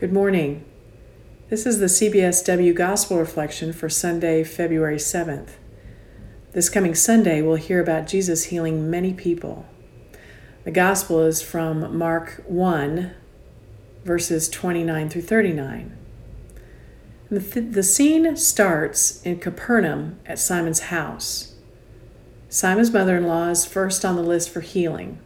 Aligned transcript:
Good 0.00 0.14
morning. 0.14 0.64
This 1.50 1.66
is 1.66 1.78
the 1.78 1.84
CBSW 1.84 2.74
Gospel 2.74 3.18
Reflection 3.18 3.70
for 3.74 3.90
Sunday, 3.90 4.42
February 4.44 4.96
7th. 4.96 5.50
This 6.54 6.70
coming 6.70 6.94
Sunday, 6.94 7.42
we'll 7.42 7.56
hear 7.56 7.82
about 7.82 8.06
Jesus 8.06 8.44
healing 8.44 8.90
many 8.90 9.12
people. 9.12 9.66
The 10.64 10.70
Gospel 10.70 11.20
is 11.20 11.42
from 11.42 11.98
Mark 11.98 12.42
1, 12.46 13.12
verses 14.02 14.48
29 14.48 15.10
through 15.10 15.20
39. 15.20 15.98
The, 17.30 17.60
the 17.60 17.82
scene 17.82 18.38
starts 18.38 19.20
in 19.20 19.38
Capernaum 19.38 20.18
at 20.24 20.38
Simon's 20.38 20.80
house. 20.80 21.56
Simon's 22.48 22.90
mother 22.90 23.18
in 23.18 23.26
law 23.26 23.50
is 23.50 23.66
first 23.66 24.06
on 24.06 24.16
the 24.16 24.22
list 24.22 24.48
for 24.48 24.62
healing. 24.62 25.18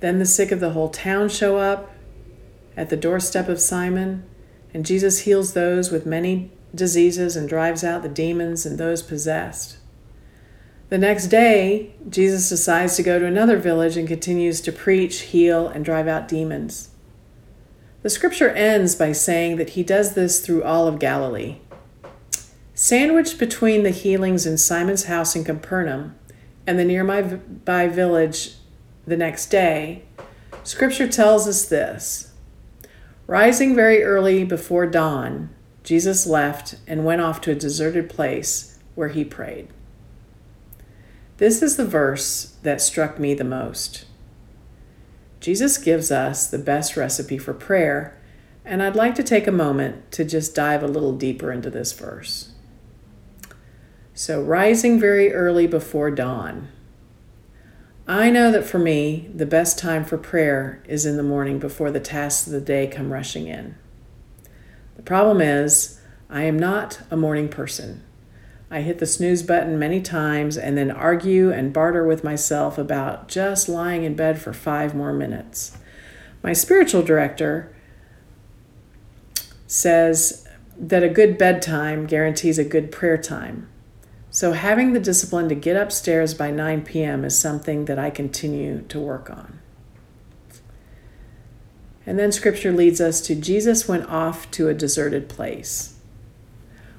Then 0.00 0.18
the 0.18 0.26
sick 0.26 0.52
of 0.52 0.60
the 0.60 0.72
whole 0.72 0.90
town 0.90 1.30
show 1.30 1.56
up 1.56 1.90
at 2.78 2.90
the 2.90 2.96
doorstep 2.96 3.48
of 3.48 3.60
Simon, 3.60 4.24
and 4.72 4.86
Jesus 4.86 5.20
heals 5.20 5.52
those 5.52 5.90
with 5.90 6.06
many 6.06 6.52
diseases 6.72 7.34
and 7.34 7.48
drives 7.48 7.82
out 7.82 8.02
the 8.02 8.08
demons 8.08 8.64
and 8.64 8.78
those 8.78 9.02
possessed. 9.02 9.78
The 10.88 10.96
next 10.96 11.26
day, 11.26 11.94
Jesus 12.08 12.48
decides 12.48 12.94
to 12.96 13.02
go 13.02 13.18
to 13.18 13.26
another 13.26 13.58
village 13.58 13.96
and 13.96 14.06
continues 14.06 14.60
to 14.60 14.72
preach, 14.72 15.22
heal, 15.22 15.66
and 15.66 15.84
drive 15.84 16.06
out 16.06 16.28
demons. 16.28 16.90
The 18.02 18.10
scripture 18.10 18.50
ends 18.50 18.94
by 18.94 19.10
saying 19.10 19.56
that 19.56 19.70
he 19.70 19.82
does 19.82 20.14
this 20.14 20.40
through 20.40 20.62
all 20.62 20.86
of 20.86 21.00
Galilee. 21.00 21.56
Sandwiched 22.74 23.38
between 23.38 23.82
the 23.82 23.90
healings 23.90 24.46
in 24.46 24.56
Simon's 24.56 25.06
house 25.06 25.34
in 25.34 25.42
Capernaum 25.42 26.14
and 26.64 26.78
the 26.78 26.84
nearby 26.84 27.88
village 27.88 28.54
the 29.04 29.16
next 29.16 29.46
day, 29.46 30.04
scripture 30.62 31.08
tells 31.08 31.48
us 31.48 31.68
this 31.68 32.27
Rising 33.28 33.74
very 33.74 34.02
early 34.02 34.42
before 34.42 34.86
dawn, 34.86 35.50
Jesus 35.82 36.26
left 36.26 36.76
and 36.86 37.04
went 37.04 37.20
off 37.20 37.42
to 37.42 37.50
a 37.50 37.54
deserted 37.54 38.08
place 38.08 38.78
where 38.94 39.08
he 39.08 39.22
prayed. 39.22 39.68
This 41.36 41.60
is 41.60 41.76
the 41.76 41.84
verse 41.84 42.56
that 42.62 42.80
struck 42.80 43.18
me 43.18 43.34
the 43.34 43.44
most. 43.44 44.06
Jesus 45.40 45.76
gives 45.76 46.10
us 46.10 46.48
the 46.48 46.58
best 46.58 46.96
recipe 46.96 47.36
for 47.36 47.52
prayer, 47.52 48.18
and 48.64 48.82
I'd 48.82 48.96
like 48.96 49.14
to 49.16 49.22
take 49.22 49.46
a 49.46 49.52
moment 49.52 50.10
to 50.12 50.24
just 50.24 50.54
dive 50.54 50.82
a 50.82 50.88
little 50.88 51.12
deeper 51.12 51.52
into 51.52 51.68
this 51.68 51.92
verse. 51.92 52.52
So, 54.14 54.42
rising 54.42 54.98
very 54.98 55.34
early 55.34 55.66
before 55.66 56.10
dawn. 56.10 56.68
I 58.10 58.30
know 58.30 58.50
that 58.50 58.64
for 58.64 58.78
me, 58.78 59.28
the 59.34 59.44
best 59.44 59.78
time 59.78 60.02
for 60.02 60.16
prayer 60.16 60.82
is 60.88 61.04
in 61.04 61.18
the 61.18 61.22
morning 61.22 61.58
before 61.58 61.90
the 61.90 62.00
tasks 62.00 62.46
of 62.46 62.54
the 62.54 62.60
day 62.60 62.86
come 62.86 63.12
rushing 63.12 63.48
in. 63.48 63.76
The 64.96 65.02
problem 65.02 65.42
is, 65.42 66.00
I 66.30 66.44
am 66.44 66.58
not 66.58 67.02
a 67.10 67.18
morning 67.18 67.50
person. 67.50 68.02
I 68.70 68.80
hit 68.80 68.98
the 68.98 69.06
snooze 69.06 69.42
button 69.42 69.78
many 69.78 70.00
times 70.00 70.56
and 70.56 70.76
then 70.76 70.90
argue 70.90 71.52
and 71.52 71.70
barter 71.70 72.06
with 72.06 72.24
myself 72.24 72.78
about 72.78 73.28
just 73.28 73.68
lying 73.68 74.04
in 74.04 74.16
bed 74.16 74.40
for 74.40 74.54
five 74.54 74.94
more 74.94 75.12
minutes. 75.12 75.76
My 76.42 76.54
spiritual 76.54 77.02
director 77.02 77.74
says 79.66 80.48
that 80.78 81.02
a 81.02 81.10
good 81.10 81.36
bedtime 81.36 82.06
guarantees 82.06 82.58
a 82.58 82.64
good 82.64 82.90
prayer 82.90 83.18
time. 83.18 83.68
So, 84.38 84.52
having 84.52 84.92
the 84.92 85.00
discipline 85.00 85.48
to 85.48 85.56
get 85.56 85.76
upstairs 85.76 86.32
by 86.32 86.52
9 86.52 86.84
p.m. 86.84 87.24
is 87.24 87.36
something 87.36 87.86
that 87.86 87.98
I 87.98 88.08
continue 88.08 88.82
to 88.82 89.00
work 89.00 89.28
on. 89.28 89.58
And 92.06 92.20
then 92.20 92.30
scripture 92.30 92.70
leads 92.70 93.00
us 93.00 93.20
to 93.22 93.34
Jesus 93.34 93.88
went 93.88 94.08
off 94.08 94.48
to 94.52 94.68
a 94.68 94.74
deserted 94.74 95.28
place. 95.28 95.96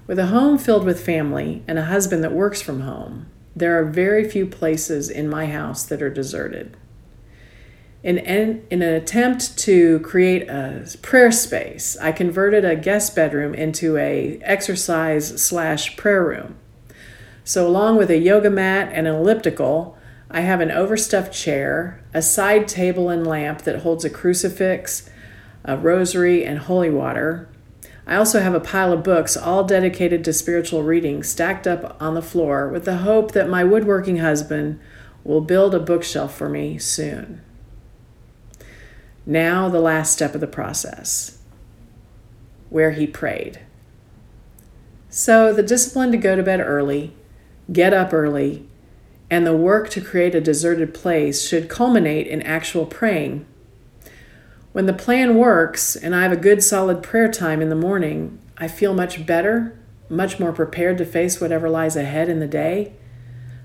With 0.05 0.19
a 0.19 0.25
home 0.25 0.57
filled 0.57 0.83
with 0.83 1.01
family 1.01 1.63
and 1.65 1.79
a 1.79 1.85
husband 1.85 2.25
that 2.25 2.33
works 2.33 2.61
from 2.61 2.81
home, 2.81 3.27
there 3.55 3.79
are 3.79 3.85
very 3.85 4.29
few 4.29 4.45
places 4.45 5.09
in 5.09 5.29
my 5.29 5.45
house 5.45 5.85
that 5.85 6.01
are 6.01 6.09
deserted. 6.09 6.75
In, 8.03 8.17
in, 8.17 8.67
in, 8.69 8.81
an 8.81 8.93
attempt 8.93 9.57
to 9.59 10.01
create 10.01 10.49
a 10.49 10.85
prayer 11.01 11.31
space, 11.31 11.95
I 12.01 12.11
converted 12.11 12.65
a 12.65 12.75
guest 12.75 13.15
bedroom 13.15 13.53
into 13.53 13.95
a 13.95 14.41
exercise 14.41 15.41
slash 15.41 15.95
prayer 15.95 16.25
room. 16.25 16.58
So, 17.43 17.67
along 17.67 17.97
with 17.97 18.09
a 18.09 18.17
yoga 18.17 18.49
mat 18.49 18.91
and 18.93 19.07
an 19.07 19.15
elliptical, 19.15 19.97
I 20.29 20.41
have 20.41 20.61
an 20.61 20.71
overstuffed 20.71 21.33
chair, 21.33 22.03
a 22.13 22.21
side 22.21 22.67
table 22.67 23.09
and 23.09 23.25
lamp 23.25 23.63
that 23.63 23.81
holds 23.81 24.05
a 24.05 24.09
crucifix, 24.09 25.09
a 25.63 25.77
rosary, 25.77 26.45
and 26.45 26.59
holy 26.59 26.89
water, 26.89 27.49
I 28.09 28.15
also 28.15 28.41
have 28.41 28.55
a 28.55 28.59
pile 28.59 28.91
of 28.91 29.03
books, 29.03 29.37
all 29.37 29.63
dedicated 29.63 30.25
to 30.25 30.33
spiritual 30.33 30.81
reading, 30.81 31.21
stacked 31.21 31.67
up 31.67 31.95
on 32.01 32.15
the 32.15 32.23
floor 32.23 32.67
with 32.67 32.85
the 32.85 32.97
hope 32.97 33.33
that 33.33 33.47
my 33.47 33.63
woodworking 33.63 34.17
husband 34.17 34.79
will 35.23 35.41
build 35.41 35.75
a 35.75 35.79
bookshelf 35.79 36.35
for 36.35 36.49
me 36.49 36.79
soon. 36.79 37.41
Now, 39.27 39.69
the 39.69 39.79
last 39.79 40.11
step 40.11 40.33
of 40.33 40.41
the 40.41 40.47
process, 40.47 41.37
where 42.71 42.91
he 42.91 43.05
prayed. 43.05 43.59
So, 45.11 45.53
the 45.53 45.61
discipline 45.61 46.11
to 46.11 46.17
go 46.17 46.35
to 46.35 46.41
bed 46.41 46.61
early, 46.61 47.13
get 47.71 47.93
up 47.93 48.13
early, 48.13 48.67
and 49.29 49.45
the 49.45 49.55
work 49.55 49.89
to 49.91 50.01
create 50.01 50.35
a 50.35 50.41
deserted 50.41 50.93
place 50.93 51.47
should 51.47 51.69
culminate 51.69 52.27
in 52.27 52.41
actual 52.41 52.85
praying 52.85 53.45
when 54.71 54.85
the 54.85 54.93
plan 54.93 55.35
works 55.35 55.95
and 55.95 56.15
I 56.15 56.23
have 56.23 56.31
a 56.31 56.37
good 56.37 56.63
solid 56.63 57.01
prayer 57.01 57.31
time 57.31 57.61
in 57.61 57.69
the 57.69 57.75
morning, 57.75 58.39
I 58.57 58.67
feel 58.67 58.93
much 58.93 59.25
better, 59.25 59.77
much 60.09 60.39
more 60.39 60.53
prepared 60.53 60.97
to 60.99 61.05
face 61.05 61.41
whatever 61.41 61.69
lies 61.69 61.95
ahead 61.95 62.29
in 62.29 62.39
the 62.39 62.47
day. 62.47 62.93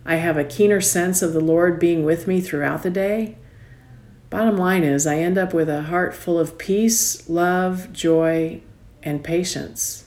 I 0.06 0.16
have 0.16 0.36
a 0.36 0.44
keener 0.44 0.80
sense 0.80 1.22
of 1.22 1.32
the 1.32 1.40
Lord 1.40 1.78
being 1.78 2.04
with 2.04 2.26
me 2.26 2.40
throughout 2.40 2.82
the 2.82 2.90
day. 2.90 3.36
Bottom 4.30 4.56
line 4.56 4.82
is, 4.82 5.06
I 5.06 5.18
end 5.18 5.38
up 5.38 5.54
with 5.54 5.68
a 5.68 5.82
heart 5.82 6.14
full 6.14 6.38
of 6.38 6.58
peace, 6.58 7.28
love, 7.28 7.92
joy, 7.92 8.62
and 9.02 9.22
patience. 9.22 10.06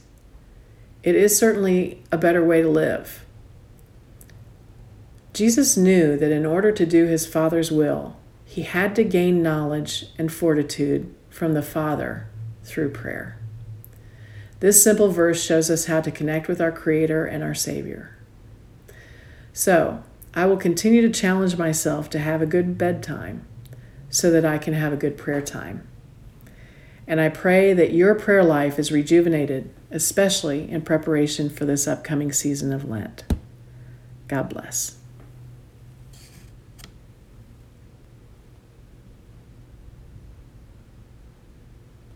It 1.03 1.15
is 1.15 1.37
certainly 1.37 2.03
a 2.11 2.17
better 2.17 2.43
way 2.43 2.61
to 2.61 2.69
live. 2.69 3.25
Jesus 5.37 5.77
knew 5.77 6.17
that 6.17 6.31
in 6.31 6.47
order 6.47 6.71
to 6.71 6.83
do 6.83 7.05
his 7.05 7.27
Father's 7.27 7.71
will, 7.71 8.17
he 8.43 8.63
had 8.63 8.95
to 8.95 9.03
gain 9.03 9.43
knowledge 9.43 10.05
and 10.17 10.33
fortitude 10.33 11.13
from 11.29 11.53
the 11.53 11.61
Father 11.61 12.27
through 12.63 12.89
prayer. 12.89 13.37
This 14.61 14.83
simple 14.83 15.09
verse 15.09 15.39
shows 15.39 15.69
us 15.69 15.85
how 15.85 16.01
to 16.01 16.09
connect 16.09 16.47
with 16.47 16.59
our 16.59 16.71
Creator 16.71 17.27
and 17.27 17.43
our 17.43 17.53
Savior. 17.53 18.17
So, 19.53 20.01
I 20.33 20.47
will 20.47 20.57
continue 20.57 21.03
to 21.03 21.11
challenge 21.11 21.55
myself 21.55 22.09
to 22.09 22.19
have 22.19 22.41
a 22.41 22.47
good 22.47 22.75
bedtime 22.75 23.45
so 24.09 24.31
that 24.31 24.43
I 24.43 24.57
can 24.57 24.73
have 24.73 24.91
a 24.91 24.97
good 24.97 25.19
prayer 25.19 25.41
time. 25.41 25.87
And 27.05 27.21
I 27.21 27.29
pray 27.29 27.73
that 27.73 27.93
your 27.93 28.15
prayer 28.15 28.43
life 28.43 28.79
is 28.79 28.91
rejuvenated, 28.91 29.69
especially 29.91 30.67
in 30.67 30.81
preparation 30.81 31.47
for 31.51 31.65
this 31.65 31.87
upcoming 31.87 32.31
season 32.31 32.73
of 32.73 32.89
Lent. 32.89 33.23
God 34.27 34.49
bless. 34.49 34.96